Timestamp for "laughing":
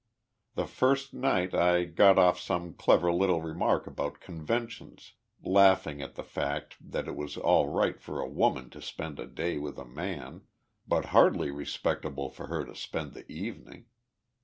5.43-6.01